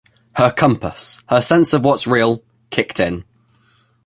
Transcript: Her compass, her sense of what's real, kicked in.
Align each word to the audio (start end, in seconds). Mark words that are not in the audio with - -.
Her 0.37 0.49
compass, 0.51 1.21
her 1.29 1.43
sense 1.43 1.73
of 1.73 1.83
what's 1.85 2.07
real, 2.07 2.41
kicked 2.71 2.99
in. 2.99 3.23